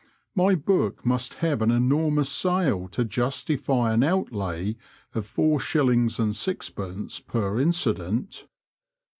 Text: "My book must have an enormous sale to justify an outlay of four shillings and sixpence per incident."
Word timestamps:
"My 0.35 0.55
book 0.55 1.05
must 1.05 1.35
have 1.45 1.61
an 1.61 1.69
enormous 1.69 2.27
sale 2.27 2.87
to 2.87 3.05
justify 3.05 3.93
an 3.93 4.01
outlay 4.01 4.75
of 5.13 5.27
four 5.27 5.59
shillings 5.59 6.19
and 6.19 6.35
sixpence 6.35 7.19
per 7.19 7.59
incident." 7.59 8.47